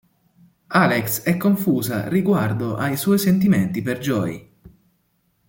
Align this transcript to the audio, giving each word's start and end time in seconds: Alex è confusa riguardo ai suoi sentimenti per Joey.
Alex 0.79 1.21
è 1.21 1.37
confusa 1.37 2.07
riguardo 2.07 2.75
ai 2.75 2.97
suoi 2.97 3.19
sentimenti 3.19 3.83
per 3.83 3.99
Joey. 3.99 4.53